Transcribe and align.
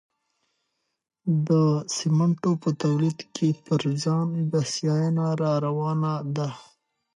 د 1.47 1.49
سمنټو 1.97 2.51
په 2.63 2.69
تولید 2.81 3.19
کې 3.35 3.49
پر 3.65 3.81
ځان 4.03 4.27
بسیاینه 4.51 5.27
راروانه 5.41 6.13
ده. 6.35 6.49